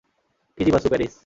[0.57, 1.13] Keiji Basu, Paris!